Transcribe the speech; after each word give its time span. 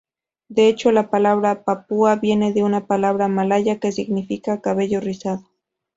De 0.49 0.67
hecho, 0.67 0.91
la 0.91 1.11
palabra 1.11 1.63
"papúa" 1.63 2.15
viene 2.15 2.53
de 2.53 2.63
una 2.63 2.87
palabra 2.87 3.27
malaya 3.27 3.79
que 3.79 3.91
significa 3.91 4.59
'cabello 4.59 4.99
rizado'. 4.99 5.47